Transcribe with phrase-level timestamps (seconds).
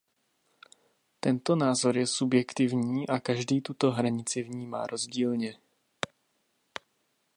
[1.19, 5.55] Tento názor je subjektivní a každý tuto hranici vnímá rozdílně.